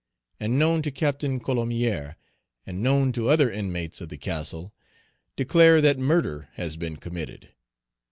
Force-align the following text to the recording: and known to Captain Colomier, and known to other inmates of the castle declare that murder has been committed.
and 0.39 0.57
known 0.57 0.81
to 0.81 0.89
Captain 0.89 1.39
Colomier, 1.39 2.15
and 2.65 2.81
known 2.81 3.11
to 3.11 3.29
other 3.29 3.51
inmates 3.51 4.01
of 4.01 4.09
the 4.09 4.17
castle 4.17 4.73
declare 5.35 5.79
that 5.79 5.99
murder 5.99 6.49
has 6.53 6.75
been 6.75 6.95
committed. 6.97 7.49